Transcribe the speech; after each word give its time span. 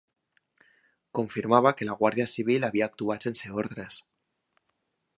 Confirmava 1.19 1.73
que 1.81 1.89
la 1.89 1.97
Guàrdia 2.01 2.27
Civil 2.33 2.67
havia 2.71 2.91
actuat 2.93 3.31
sense 3.31 3.55
ordres 3.65 4.03